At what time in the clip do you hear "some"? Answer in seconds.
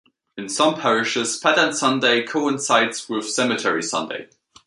0.49-0.73